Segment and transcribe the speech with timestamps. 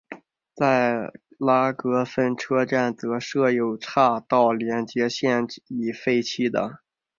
[0.55, 1.11] 在
[1.77, 6.79] 格拉芬车站则设有岔道连接至现已废弃的。